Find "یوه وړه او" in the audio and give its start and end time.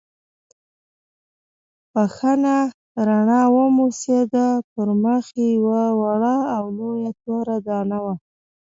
5.57-6.63